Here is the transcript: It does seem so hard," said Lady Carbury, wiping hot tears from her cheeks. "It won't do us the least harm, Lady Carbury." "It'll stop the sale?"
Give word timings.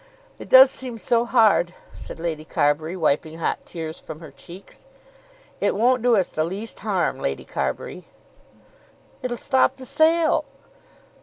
It 0.39 0.49
does 0.49 0.71
seem 0.71 0.97
so 0.97 1.25
hard," 1.25 1.75
said 1.93 2.19
Lady 2.19 2.43
Carbury, 2.43 2.97
wiping 2.97 3.37
hot 3.37 3.63
tears 3.67 3.99
from 3.99 4.19
her 4.19 4.31
cheeks. 4.31 4.85
"It 5.59 5.75
won't 5.75 6.01
do 6.01 6.15
us 6.15 6.29
the 6.29 6.43
least 6.43 6.79
harm, 6.79 7.19
Lady 7.19 7.45
Carbury." 7.45 8.07
"It'll 9.21 9.37
stop 9.37 9.75
the 9.75 9.85
sale?" 9.85 10.45